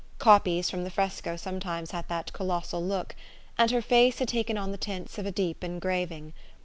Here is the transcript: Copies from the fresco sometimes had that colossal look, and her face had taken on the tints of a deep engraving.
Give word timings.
Copies 0.17 0.67
from 0.67 0.83
the 0.83 0.89
fresco 0.89 1.35
sometimes 1.35 1.91
had 1.91 2.07
that 2.09 2.33
colossal 2.33 2.83
look, 2.83 3.13
and 3.55 3.69
her 3.69 3.83
face 3.83 4.17
had 4.17 4.29
taken 4.29 4.57
on 4.57 4.71
the 4.71 4.77
tints 4.79 5.19
of 5.19 5.27
a 5.27 5.31
deep 5.31 5.63
engraving. 5.63 6.33